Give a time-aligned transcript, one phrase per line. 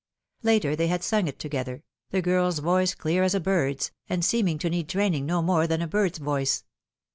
[0.41, 4.57] Later they had sung it together, the girl's voice clear as a bird's, and seeming
[4.57, 6.63] to need training no more than a bird's voice.